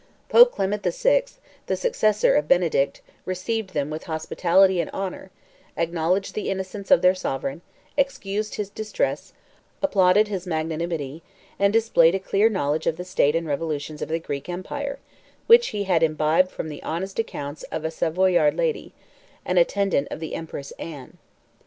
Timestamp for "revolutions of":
13.45-14.09